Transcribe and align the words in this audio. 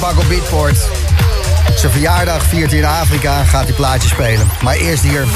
Paco 0.00 0.22
Beatport. 0.28 0.78
Zijn 1.76 1.92
verjaardag 1.92 2.42
viert 2.42 2.70
hij 2.70 2.78
in 2.78 2.86
Afrika, 2.86 3.44
gaat 3.44 3.64
hij 3.64 3.72
plaatjes 3.72 4.10
spelen. 4.10 4.46
Maar 4.62 4.76
eerst 4.76 5.02
hier... 5.02 5.26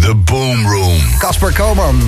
The 0.00 0.14
Boom 0.14 0.66
Room. 0.66 1.00
Casper 1.18 1.52
Koman. 1.52 2.02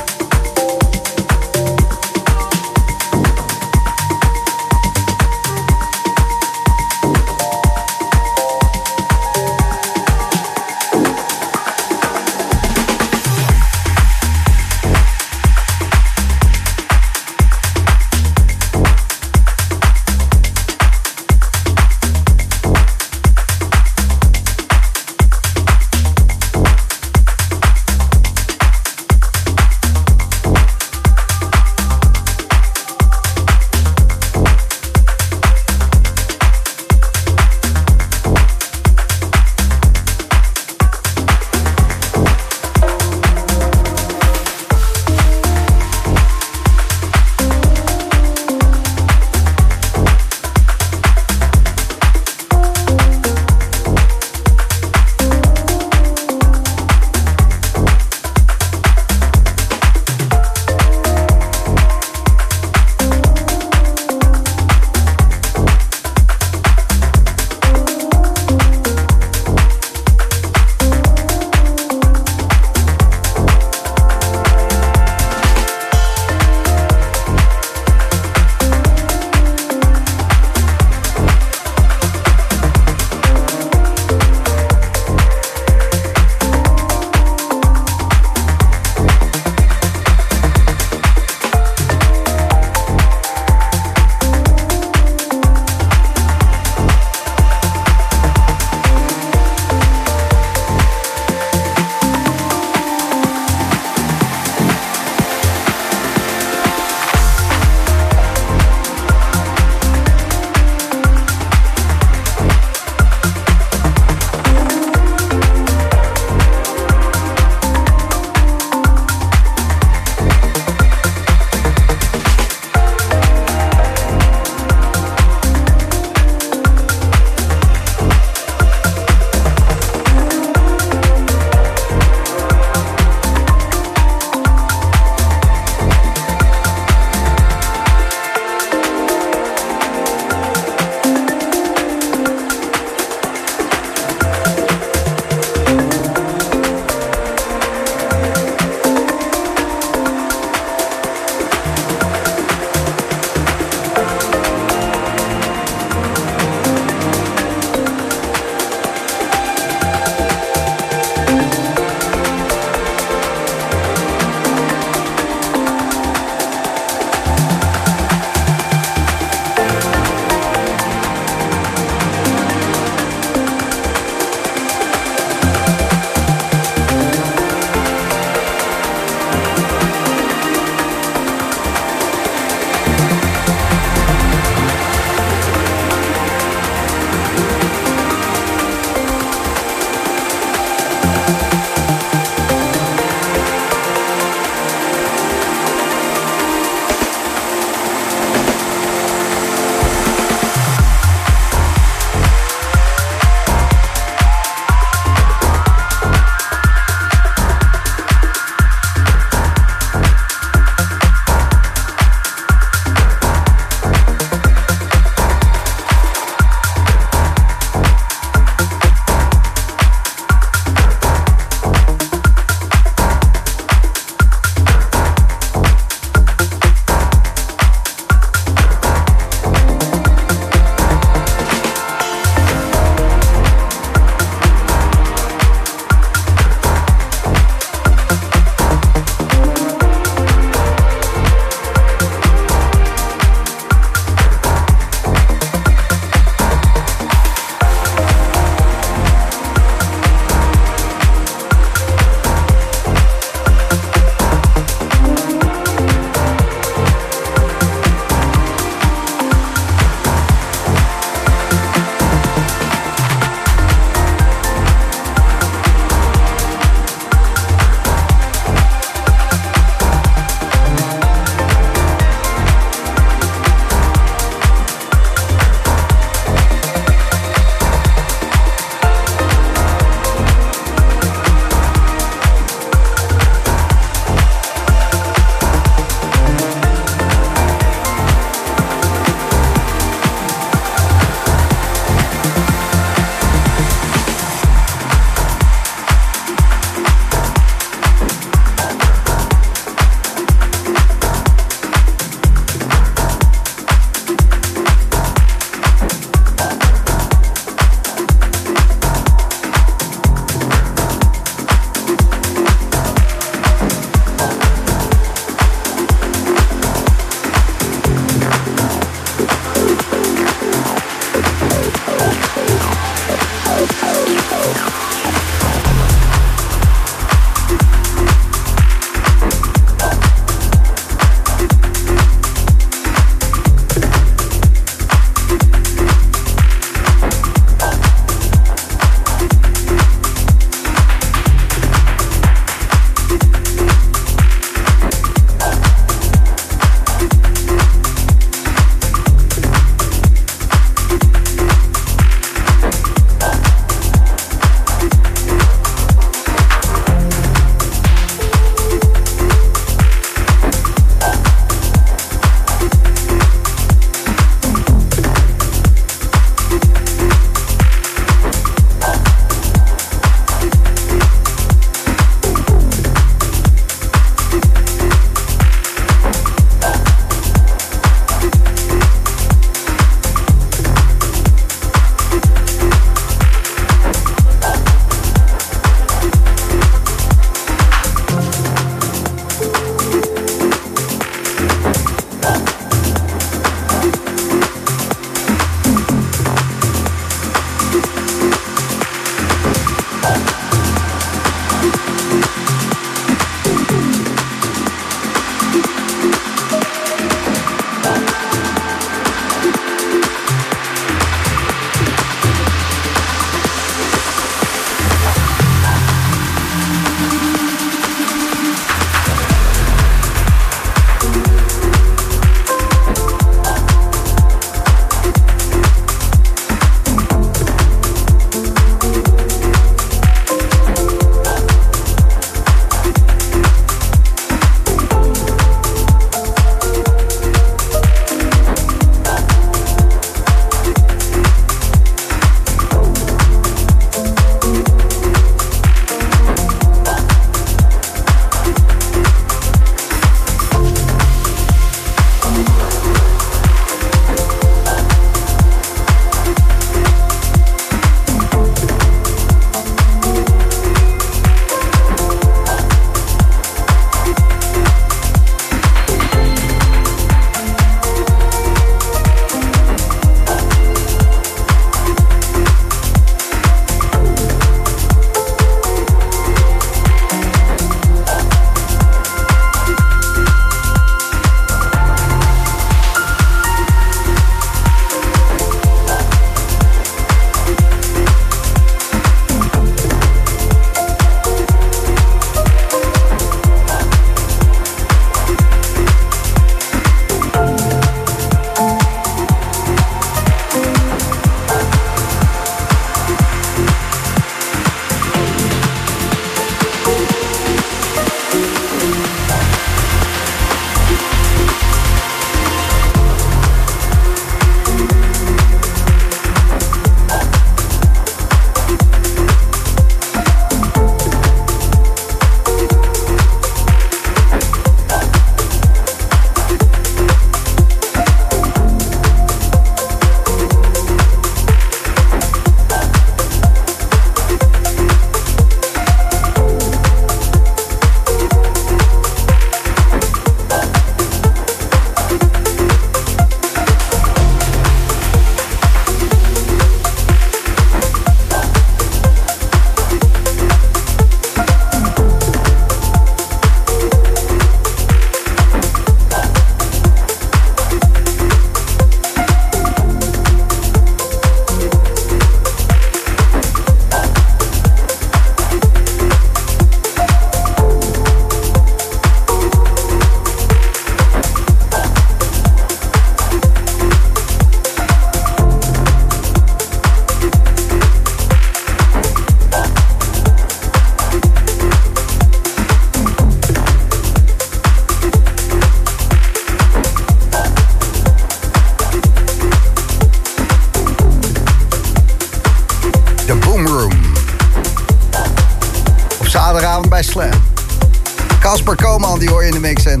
En 599.66 600.00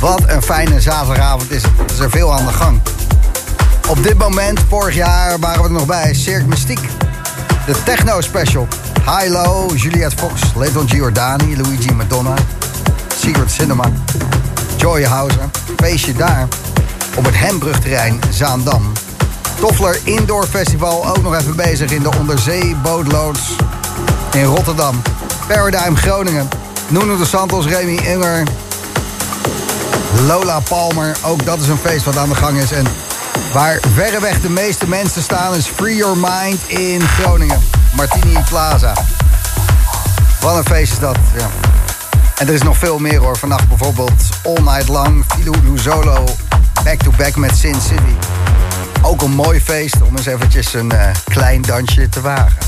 wat 0.00 0.22
een 0.26 0.42
fijne 0.42 0.80
zaterdagavond 0.80 1.50
is. 1.50 1.62
Er 1.62 1.70
is 1.92 1.98
er 1.98 2.10
veel 2.10 2.32
aan 2.32 2.46
de 2.46 2.52
gang. 2.52 2.80
Op 3.88 4.02
dit 4.02 4.18
moment, 4.18 4.60
vorig 4.68 4.94
jaar, 4.94 5.38
waren 5.38 5.62
we 5.62 5.68
er 5.68 5.74
nog 5.74 5.86
bij. 5.86 6.14
Cirque 6.14 6.46
Mystique. 6.46 6.86
De 7.66 7.82
Techno 7.84 8.20
Special. 8.20 8.68
High-Low, 9.04 9.76
Juliette 9.76 10.16
Fox, 10.16 10.40
Leton 10.54 10.88
Giordani, 10.88 11.56
Luigi 11.56 11.92
Madonna, 11.92 12.34
Secret 13.16 13.50
Cinema, 13.50 13.84
Joy 14.76 15.04
Houser. 15.04 15.50
Feestje 15.76 16.12
daar 16.12 16.48
op 17.14 17.24
het 17.24 17.36
Hembrugterrein 17.36 18.20
Zaandam. 18.30 18.92
Toffler 19.60 19.98
Indoor 20.04 20.46
Festival 20.46 21.08
ook 21.08 21.22
nog 21.22 21.34
even 21.34 21.56
bezig 21.56 21.90
in 21.90 22.02
de 22.02 22.10
onderzeebootloods 22.18 23.56
in 24.32 24.44
Rotterdam. 24.44 25.02
Paradigm 25.46 25.94
Groningen. 25.94 26.48
Nuno 26.88 27.16
de 27.16 27.24
Santos, 27.24 27.66
Remy 27.66 27.96
Inger. 27.96 28.42
Lola 30.26 30.60
Palmer. 30.60 31.16
Ook 31.22 31.44
dat 31.44 31.60
is 31.60 31.68
een 31.68 31.78
feest 31.78 32.04
wat 32.04 32.16
aan 32.16 32.28
de 32.28 32.34
gang 32.34 32.58
is. 32.58 32.72
En 32.72 32.86
waar 33.52 33.78
verreweg 33.94 34.40
de 34.40 34.50
meeste 34.50 34.88
mensen 34.88 35.22
staan 35.22 35.54
is 35.54 35.66
Free 35.66 35.96
Your 35.96 36.16
Mind 36.16 36.60
in 36.66 37.00
Groningen. 37.00 37.62
Martini 37.96 38.38
Plaza. 38.48 38.92
Wat 40.40 40.56
een 40.56 40.64
feest 40.64 40.92
is 40.92 40.98
dat, 40.98 41.16
ja. 41.36 41.48
En 42.36 42.46
er 42.46 42.54
is 42.54 42.62
nog 42.62 42.76
veel 42.76 42.98
meer 42.98 43.18
hoor. 43.20 43.36
Vannacht 43.36 43.68
bijvoorbeeld 43.68 44.22
All 44.44 44.62
Night 44.62 44.88
Long, 44.88 45.24
Filou 45.28 45.78
Solo, 45.78 46.24
Back 46.84 47.02
to 47.02 47.12
Back 47.16 47.36
met 47.36 47.56
Sin 47.56 47.80
City. 47.80 48.14
Ook 49.02 49.22
een 49.22 49.30
mooi 49.30 49.60
feest 49.60 50.02
om 50.02 50.16
eens 50.16 50.26
eventjes 50.26 50.74
een 50.74 50.92
uh, 50.92 51.06
klein 51.24 51.62
dansje 51.62 52.08
te 52.08 52.20
wagen. 52.20 52.58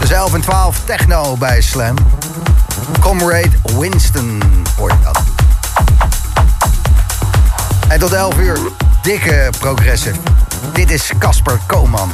Dus 0.00 0.10
11 0.10 0.34
en 0.34 0.40
12 0.40 0.80
techno 0.84 1.36
bij 1.36 1.60
Slam. 1.60 1.94
Comrade 3.00 3.50
Winston 3.78 4.42
hoor 4.76 4.90
je 4.90 4.96
dat. 5.02 5.22
En 7.88 7.98
tot 7.98 8.12
11 8.12 8.38
uur, 8.38 8.58
dikke 9.02 9.50
progressive. 9.58 10.16
Dit 10.72 10.90
is 10.90 11.12
Casper 11.18 11.58
Koman. 11.66 12.10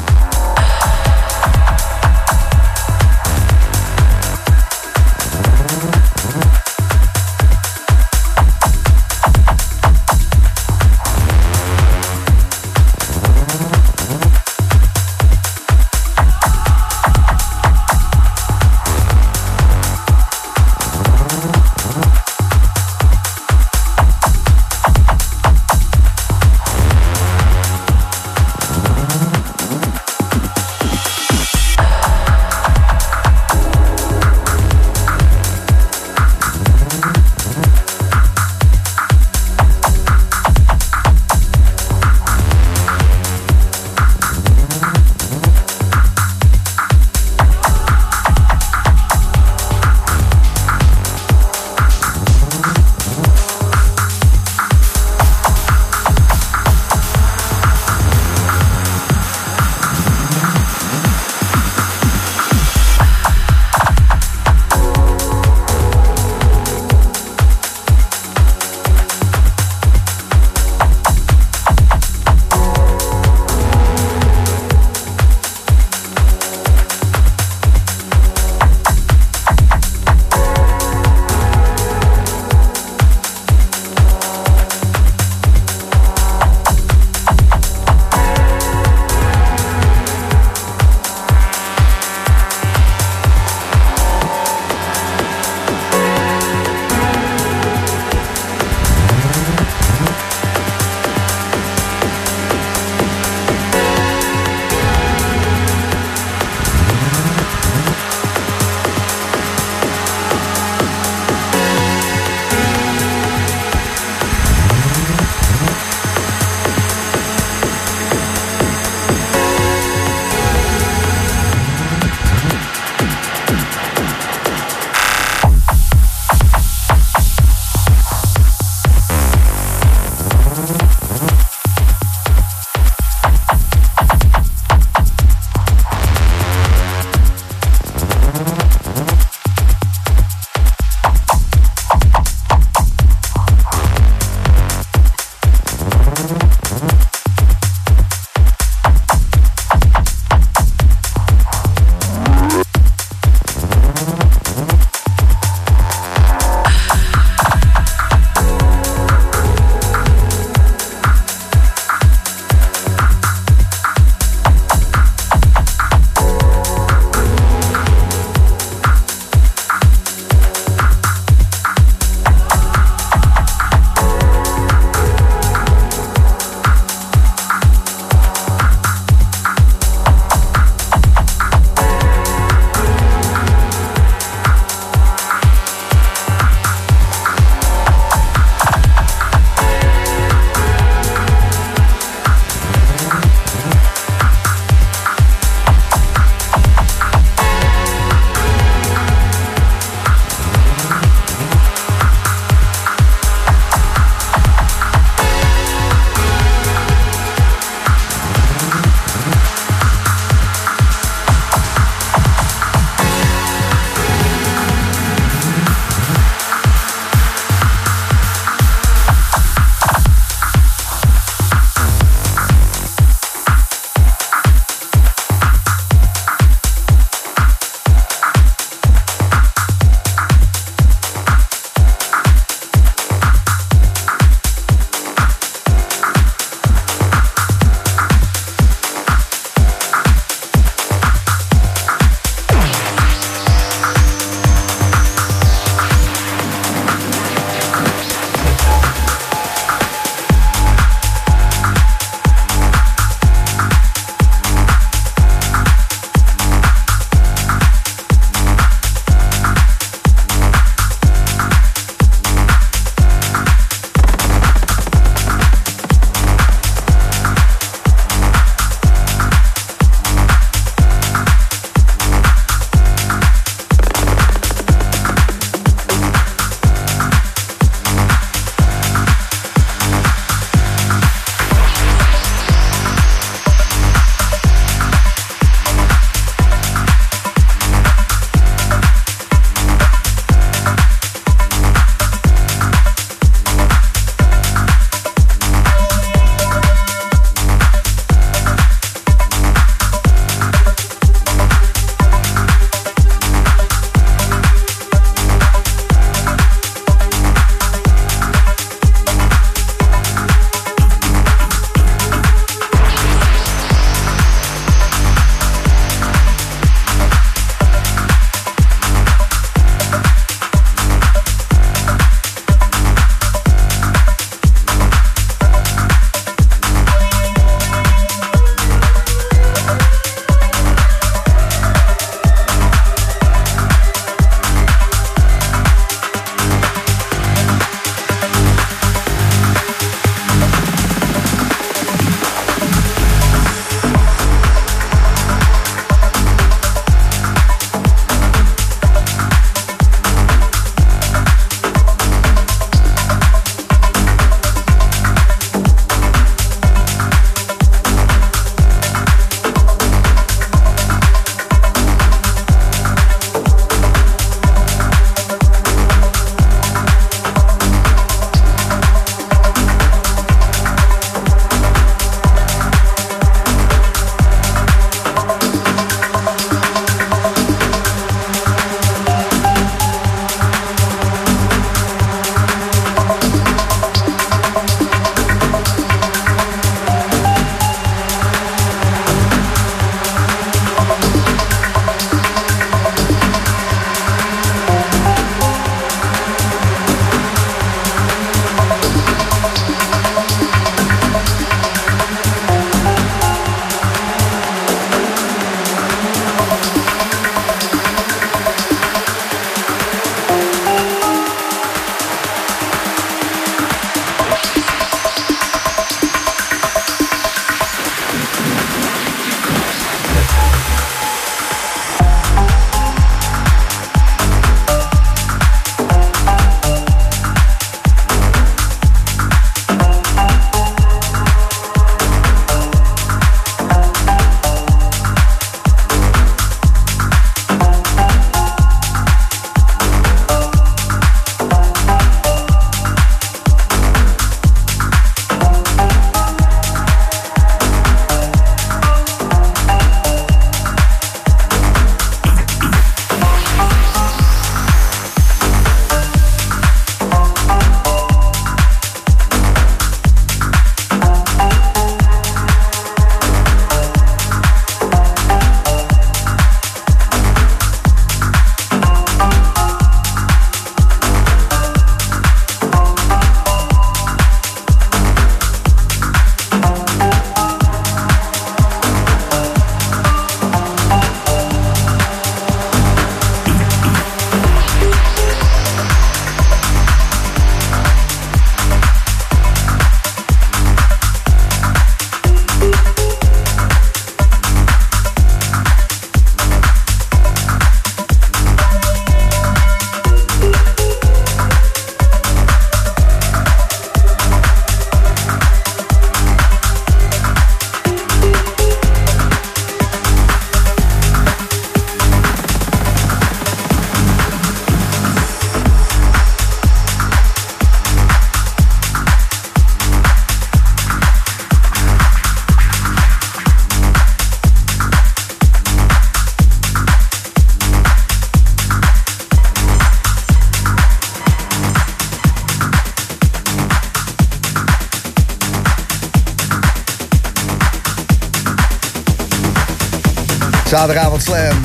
Zaterdagavond 540.71 541.23
Slam. 541.23 541.60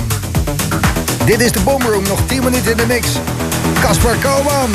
Dit 1.26 1.42
is 1.42 1.52
de 1.52 1.60
Boomroom, 1.60 2.04
nog 2.04 2.20
10 2.28 2.44
minuten 2.44 2.72
in 2.72 2.78
de 2.78 2.86
mix. 2.86 3.08
Kasper 3.82 4.16
Koman. 4.16 4.72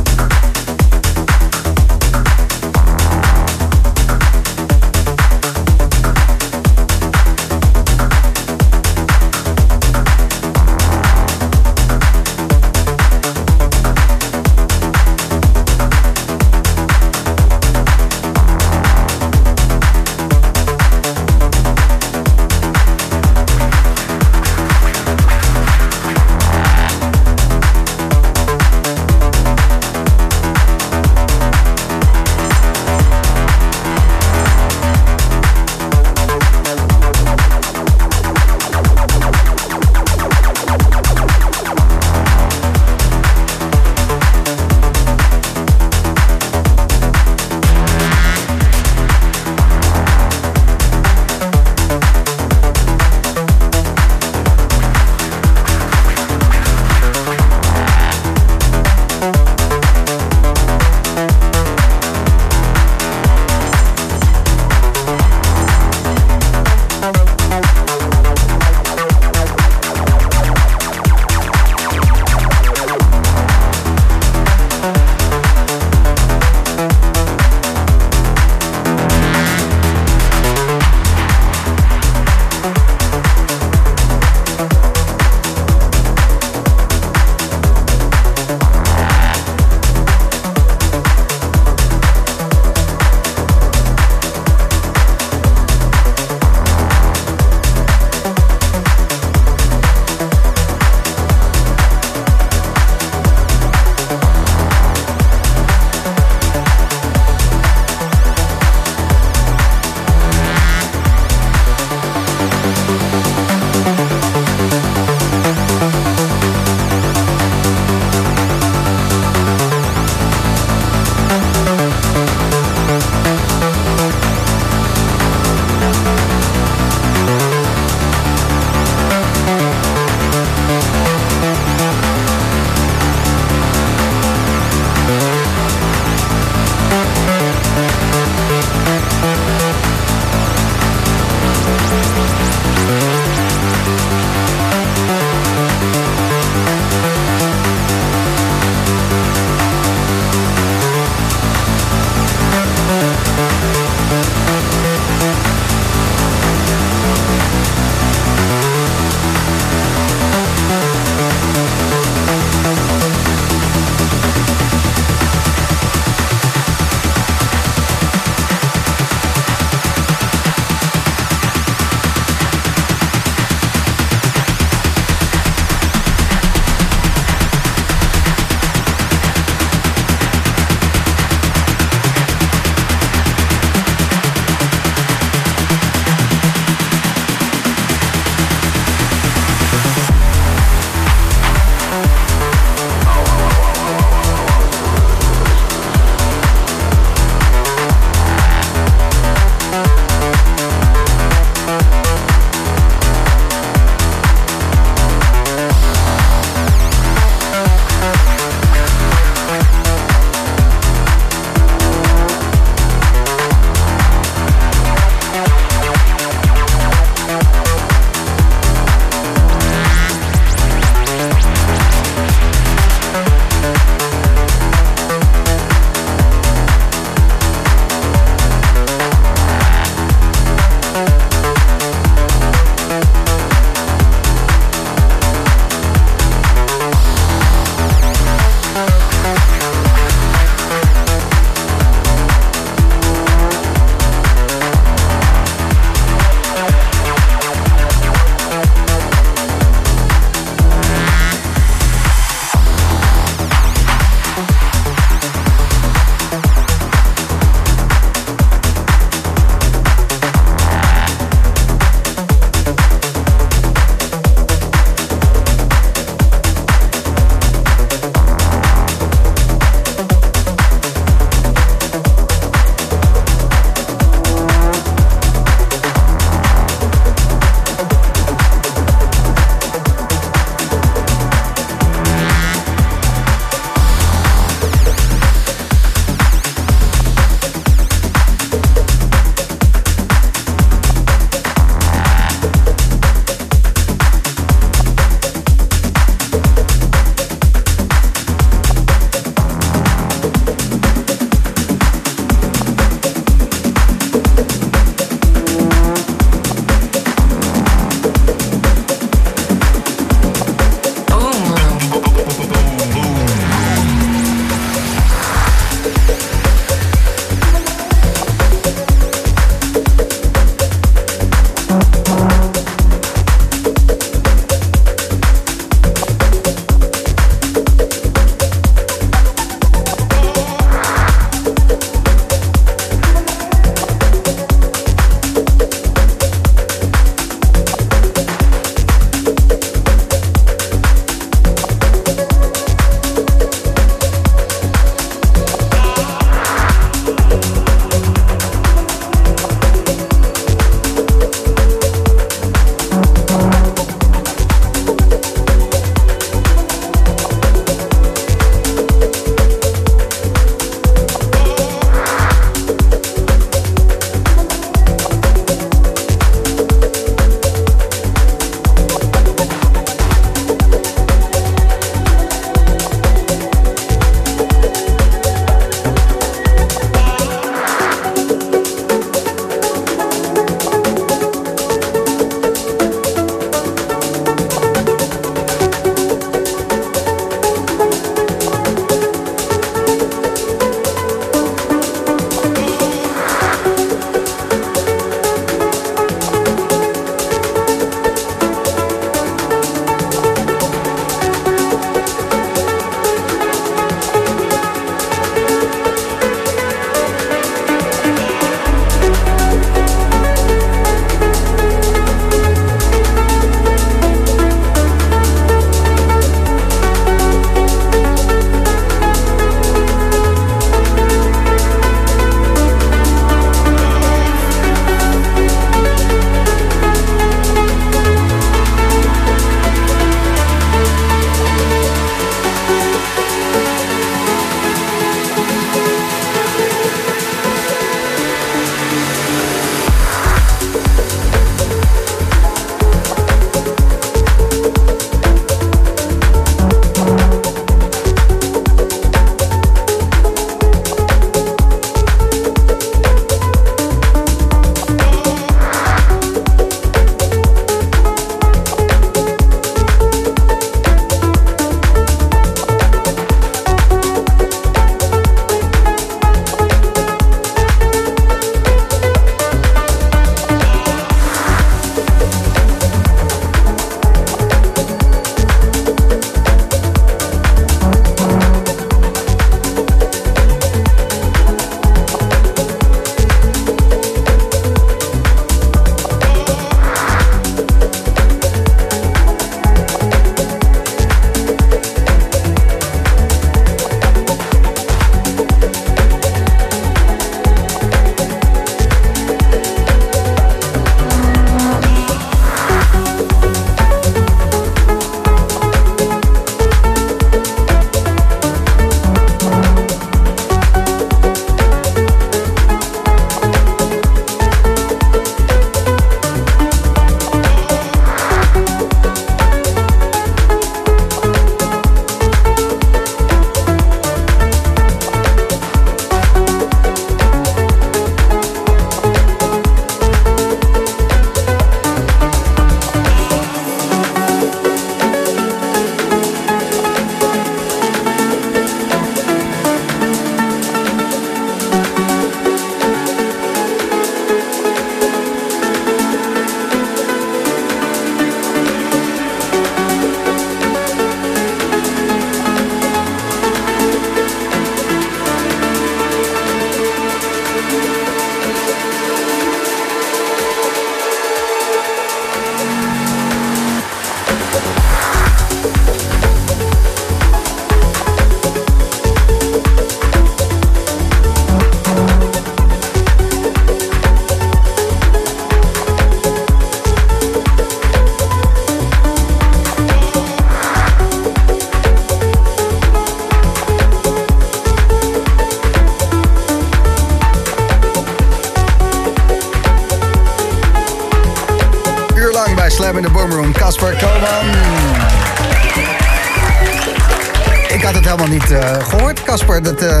Casper, 599.36 599.62
dat 599.62 599.82
uh, 599.82 600.00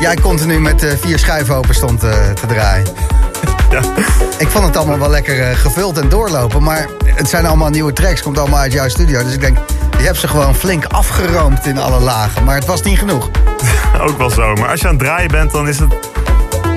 jij 0.00 0.16
continu 0.16 0.60
met 0.60 0.84
uh, 0.84 0.90
vier 1.00 1.18
schuiven 1.18 1.54
open 1.54 1.74
stond 1.74 2.00
te 2.00 2.46
draaien. 2.48 2.86
Ja. 3.70 3.80
Ik 4.38 4.48
vond 4.48 4.64
het 4.64 4.76
allemaal 4.76 4.98
wel 4.98 5.10
lekker 5.10 5.56
gevuld 5.56 5.98
en 5.98 6.08
doorlopen, 6.08 6.62
maar 6.62 6.88
het 7.04 7.28
zijn 7.28 7.46
allemaal 7.46 7.70
nieuwe 7.70 7.92
tracks, 7.92 8.22
komt 8.22 8.38
allemaal 8.38 8.58
uit 8.58 8.72
jouw 8.72 8.88
studio. 8.88 9.22
Dus 9.22 9.32
ik 9.32 9.40
denk, 9.40 9.58
je 9.98 10.04
hebt 10.04 10.18
ze 10.18 10.28
gewoon 10.28 10.54
flink 10.54 10.84
afgeroomd 10.84 11.66
in 11.66 11.78
alle 11.78 12.00
lagen, 12.00 12.44
maar 12.44 12.54
het 12.54 12.64
was 12.64 12.82
niet 12.82 12.98
genoeg. 12.98 13.30
Ook 14.06 14.18
wel 14.18 14.30
zo, 14.30 14.54
maar 14.54 14.68
als 14.68 14.80
je 14.80 14.86
aan 14.88 14.94
het 14.94 15.02
draaien 15.02 15.30
bent, 15.30 15.50
dan 15.50 15.68
is 15.68 15.78
het 15.78 15.94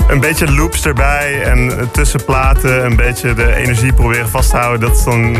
een 0.08 0.20
beetje 0.20 0.52
loops 0.52 0.86
erbij 0.86 1.44
en 1.44 1.90
tussen 1.92 2.26
platen 2.26 2.86
een 2.86 2.96
beetje 2.96 3.34
de 3.34 3.56
energie 3.56 3.94
proberen 3.94 4.30
vast 4.30 4.50
te 4.50 4.58
houden. 4.58 4.90
Dat 4.90 4.98
is 4.98 5.04
dan 5.04 5.36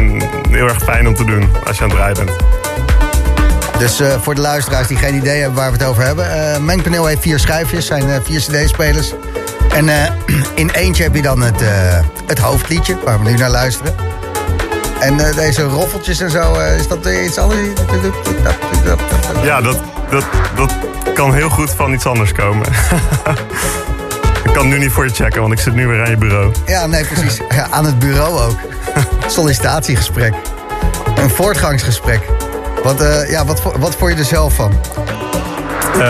heel 0.50 0.68
erg 0.68 0.84
fijn 0.84 1.08
om 1.08 1.16
te 1.16 1.26
doen 1.26 1.50
als 1.68 1.78
je 1.78 1.84
aan 1.84 1.90
het 1.90 1.98
draaien 1.98 2.26
bent. 2.26 2.59
Dus 3.80 4.02
uh, 4.02 4.14
voor 4.22 4.36
de 4.36 4.42
luisteraars 4.42 4.88
die 4.88 4.98
geen 4.98 5.16
idee 5.16 5.40
hebben 5.40 5.58
waar 5.58 5.72
we 5.72 5.78
het 5.78 5.88
over 5.88 6.04
hebben. 6.04 6.26
Uh, 6.26 6.58
Mengpaneel 6.58 7.06
heeft 7.06 7.22
vier 7.22 7.40
schijfjes, 7.40 7.86
zijn 7.86 8.08
uh, 8.08 8.16
vier 8.24 8.40
cd-spelers. 8.40 9.14
En 9.70 9.90
in 10.56 10.70
eentje 10.70 11.04
heb 11.04 11.16
je 11.16 11.22
dan 11.22 11.42
het, 11.42 11.62
het 12.26 12.40
hoofdliedje, 12.40 12.98
waar 13.04 13.24
we 13.24 13.30
nu 13.30 13.38
naar 13.38 13.50
luisteren. 13.50 13.96
En 15.00 15.18
deze 15.36 15.64
roffeltjes 15.64 16.20
en 16.20 16.32
zo, 16.32 16.54
is 16.54 16.88
dat 16.88 17.06
iets 17.06 17.38
anders? 17.38 17.60
Ja, 19.44 19.62
dat, 19.62 19.78
dat, 20.10 20.24
dat 20.56 20.74
kan 21.14 21.34
heel 21.34 21.50
goed 21.50 21.70
van 21.70 21.94
iets 21.94 22.06
anders 22.06 22.32
komen. 22.32 22.68
ik 24.48 24.54
kan 24.54 24.68
nu 24.68 24.78
niet 24.78 24.92
voor 24.92 25.06
je 25.06 25.14
checken, 25.14 25.42
want 25.42 25.54
ik 25.54 25.60
zit 25.60 25.74
nu 25.74 25.88
weer 25.88 26.04
aan 26.04 26.10
je 26.10 26.18
bureau. 26.18 26.52
Ja, 26.66 26.86
nee, 26.86 27.06
precies. 27.06 27.40
Ja, 27.50 27.68
aan 27.70 27.86
het 27.86 28.00
bureau 28.00 28.40
ook. 28.40 28.58
Sollicitatiegesprek. 29.28 30.34
Een 31.16 31.30
voortgangsgesprek. 31.30 32.22
Wat, 32.84 33.02
uh, 33.02 33.30
ja, 33.30 33.46
wat, 33.46 33.62
wat 33.80 33.96
vond 33.96 34.12
je 34.12 34.18
er 34.18 34.26
zelf 34.26 34.54
van? 34.54 34.72
Uh, 35.96 36.02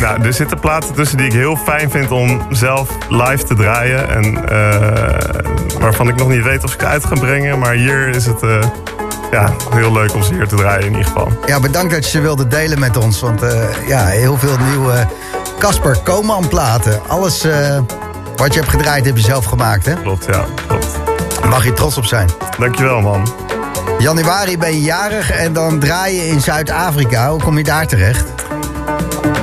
nou, 0.00 0.22
er 0.22 0.32
zitten 0.32 0.60
platen 0.60 0.94
tussen 0.94 1.16
die 1.16 1.26
ik 1.26 1.32
heel 1.32 1.56
fijn 1.56 1.90
vind 1.90 2.10
om 2.10 2.42
zelf 2.50 2.88
live 3.08 3.44
te 3.44 3.54
draaien. 3.54 4.08
En 4.08 4.24
uh, 4.24 5.80
waarvan 5.80 6.08
ik 6.08 6.16
nog 6.16 6.28
niet 6.28 6.42
weet 6.42 6.64
of 6.64 6.74
ik 6.74 6.84
uit 6.84 7.04
ga 7.04 7.14
brengen. 7.14 7.58
Maar 7.58 7.72
hier 7.72 8.08
is 8.08 8.26
het 8.26 8.42
uh, 8.42 8.62
ja, 9.30 9.52
heel 9.70 9.92
leuk 9.92 10.14
om 10.14 10.22
ze 10.22 10.34
hier 10.34 10.48
te 10.48 10.56
draaien 10.56 10.86
in 10.86 10.90
ieder 10.90 11.04
geval. 11.04 11.28
Ja, 11.46 11.60
bedankt 11.60 11.92
dat 11.92 12.04
je 12.04 12.10
ze 12.10 12.20
wilde 12.20 12.48
delen 12.48 12.78
met 12.78 12.96
ons. 12.96 13.20
Want 13.20 13.42
ja, 13.86 14.06
heel 14.06 14.38
veel 14.38 14.56
nieuwe 14.70 15.06
Casper 15.58 15.98
Koman 16.04 16.48
platen. 16.48 17.00
Alles 17.06 17.46
wat 18.36 18.54
je 18.54 18.60
hebt 18.60 18.72
gedraaid 18.72 19.04
heb 19.04 19.16
je 19.16 19.22
zelf 19.22 19.44
gemaakt, 19.44 19.86
hè? 19.86 19.94
Klopt, 19.94 20.24
ja. 20.24 20.44
Klopt. 20.66 20.86
Mag 21.48 21.64
je 21.64 21.72
trots 21.72 21.96
op 21.96 22.04
zijn. 22.04 22.28
Dankjewel, 22.58 23.00
man. 23.00 23.28
Januari 23.98 24.58
ben 24.58 24.72
je 24.72 24.80
jarig 24.80 25.30
en 25.30 25.52
dan 25.52 25.78
draai 25.78 26.16
je 26.16 26.28
in 26.28 26.40
Zuid-Afrika. 26.40 27.30
Hoe 27.30 27.42
kom 27.42 27.58
je 27.58 27.64
daar 27.64 27.86
terecht? 27.86 28.24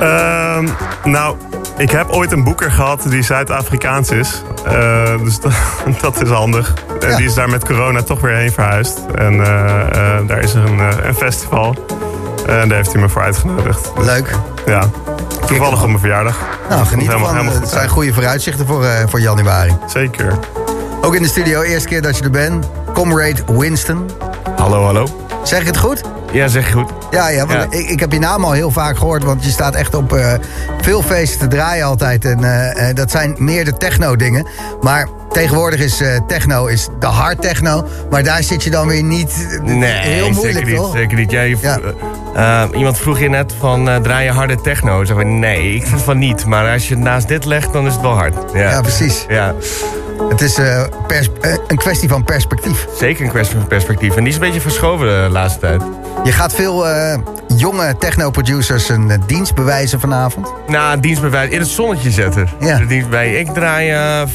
Uh, 0.02 0.58
nou, 1.04 1.36
ik 1.76 1.90
heb 1.90 2.10
ooit 2.10 2.32
een 2.32 2.44
boeker 2.44 2.70
gehad 2.70 3.02
die 3.08 3.22
Zuid-Afrikaans 3.22 4.10
is. 4.10 4.42
Uh, 4.66 5.18
dus 5.24 5.38
dat 6.00 6.22
is 6.22 6.28
handig. 6.28 6.74
En 7.00 7.08
ja. 7.08 7.16
die 7.16 7.26
is 7.26 7.34
daar 7.34 7.48
met 7.48 7.64
corona 7.64 8.02
toch 8.02 8.20
weer 8.20 8.36
heen 8.36 8.52
verhuisd. 8.52 9.00
En 9.14 9.32
uh, 9.32 9.40
uh, 9.40 10.26
daar 10.26 10.38
is 10.38 10.54
er 10.54 10.64
een, 10.64 11.06
een 11.06 11.14
festival. 11.14 11.76
En 12.46 12.68
daar 12.68 12.76
heeft 12.76 12.92
hij 12.92 13.00
me 13.00 13.08
voor 13.08 13.22
uitgenodigd. 13.22 13.90
Dus, 13.96 14.06
Leuk. 14.06 14.30
Ja. 14.66 14.90
Toevallig 15.46 15.80
op 15.80 15.86
mijn 15.86 16.00
verjaardag. 16.00 16.38
Nou, 16.68 16.86
geniet 16.86 17.06
helemaal, 17.06 17.32
helemaal 17.32 17.54
Het 17.54 17.68
zijn 17.68 17.88
goede 17.88 18.12
vooruitzichten 18.12 18.66
voor, 18.66 18.84
voor 19.08 19.20
januari. 19.20 19.76
Zeker. 19.86 20.38
Ook 21.00 21.14
in 21.14 21.22
de 21.22 21.28
studio, 21.28 21.62
eerste 21.62 21.88
keer 21.88 22.02
dat 22.02 22.18
je 22.18 22.24
er 22.24 22.30
bent. 22.30 22.66
Comrade 22.92 23.42
Winston. 23.46 24.10
Hallo, 24.56 24.84
hallo. 24.84 25.06
Zeg 25.42 25.60
ik 25.60 25.66
het 25.66 25.76
goed? 25.76 26.00
Ja, 26.32 26.48
zeg 26.48 26.66
je 26.66 26.72
goed. 26.72 26.90
Ja, 27.10 27.28
ja, 27.28 27.46
want 27.46 27.74
Ik, 27.74 27.88
ik 27.88 28.00
heb 28.00 28.12
je 28.12 28.18
naam 28.18 28.44
al 28.44 28.52
heel 28.52 28.70
vaak 28.70 28.98
gehoord, 28.98 29.24
want 29.24 29.44
je 29.44 29.50
staat 29.50 29.74
echt 29.74 29.94
op 29.94 30.12
uh, 30.12 30.32
veel 30.80 31.02
feesten 31.02 31.38
te 31.38 31.46
draaien 31.56 31.84
altijd. 31.84 32.24
En 32.24 32.40
uh, 32.40 32.88
uh, 32.88 32.94
dat 32.94 33.10
zijn 33.10 33.34
meer 33.38 33.64
de 33.64 33.76
techno-dingen. 33.76 34.46
Maar 34.80 35.08
tegenwoordig 35.30 35.80
is 35.80 36.02
techno 36.26 36.66
is 36.66 36.88
de 36.98 37.06
hard 37.06 37.40
techno. 37.40 37.86
Maar 38.10 38.22
daar 38.22 38.42
zit 38.42 38.62
je 38.64 38.70
dan 38.70 38.86
weer 38.86 39.02
niet. 39.02 39.60
Nee, 39.62 39.92
heel 39.92 40.30
moeilijk, 40.30 40.56
zeker 40.56 40.70
niet. 40.70 40.76
toch? 40.76 40.92
Zeker 40.92 41.16
niet. 41.16 41.30
Ja, 41.30 41.42
ja. 41.42 42.68
iemand 42.74 42.98
vroeg 42.98 43.18
je 43.18 43.28
net 43.28 43.54
van 43.58 44.02
draai 44.02 44.24
je 44.24 44.30
harde 44.32 44.60
techno? 44.60 45.04
Zeg 45.04 45.16
nee, 45.16 45.74
ik 45.74 45.86
vind 45.86 46.02
van 46.02 46.18
niet. 46.18 46.46
Maar 46.46 46.72
als 46.72 46.88
je 46.88 46.94
het 46.94 47.02
naast 47.02 47.28
dit 47.28 47.44
legt, 47.44 47.72
dan 47.72 47.86
is 47.86 47.92
het 47.92 48.02
wel 48.02 48.14
hard. 48.14 48.34
Ja, 48.52 48.70
ja 48.70 48.80
precies. 48.80 49.24
Ja. 49.28 49.54
Het 50.28 50.40
is 50.40 50.58
uh, 50.58 50.84
pers 51.06 51.28
uh, 51.42 51.54
een 51.66 51.76
kwestie 51.76 52.08
van 52.08 52.24
perspectief. 52.24 52.86
Zeker 52.98 53.24
een 53.24 53.30
kwestie 53.30 53.56
van 53.56 53.66
perspectief. 53.66 54.16
En 54.16 54.20
die 54.20 54.28
is 54.28 54.34
een 54.34 54.40
beetje 54.40 54.60
verschoven 54.60 55.06
de 55.06 55.28
laatste 55.30 55.60
tijd. 55.60 55.82
Je 56.24 56.32
gaat 56.32 56.52
veel 56.54 56.88
uh, 56.88 57.14
jonge 57.56 57.96
techno-producers 57.98 58.88
een 58.88 59.22
dienst 59.26 59.54
bewijzen 59.54 60.00
vanavond? 60.00 60.52
Nou, 60.66 60.92
een 60.92 61.00
dienst 61.00 61.22
bewijzen. 61.22 61.52
In 61.52 61.60
het 61.60 61.68
zonnetje 61.68 62.10
zetten. 62.10 62.48
Ja. 62.60 62.78
De 62.78 62.86
dienst 62.86 63.10
bij. 63.10 63.34
Ik 63.34 63.48
draai 63.48 64.26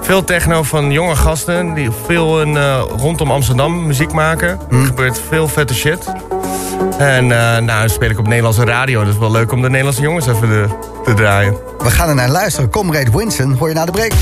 veel 0.00 0.24
techno 0.24 0.62
van 0.62 0.90
jonge 0.90 1.16
gasten. 1.16 1.74
Die 1.74 1.90
veel 2.06 2.42
in, 2.42 2.58
rondom 2.98 3.30
Amsterdam 3.30 3.86
muziek 3.86 4.12
maken. 4.12 4.58
Hm. 4.68 4.80
Er 4.80 4.86
gebeurt 4.86 5.20
veel 5.28 5.48
vette 5.48 5.74
shit. 5.74 6.12
En 6.98 7.26
nou, 7.26 7.66
dan 7.66 7.88
speel 7.88 8.10
ik 8.10 8.18
op 8.18 8.26
Nederlandse 8.26 8.64
radio. 8.64 9.04
Dat 9.04 9.12
is 9.12 9.18
wel 9.18 9.30
leuk 9.30 9.52
om 9.52 9.62
de 9.62 9.68
Nederlandse 9.68 10.02
jongens 10.02 10.26
even 10.26 10.48
de, 10.48 10.66
te 11.04 11.14
draaien. 11.14 11.56
We 11.78 11.90
gaan 11.90 12.08
er 12.08 12.14
naar 12.14 12.28
luisteren. 12.28 12.70
Comrade 12.70 13.10
Winston, 13.10 13.56
hoor 13.58 13.68
je 13.68 13.74
na 13.74 13.84
de 13.84 13.92
break. 13.92 14.12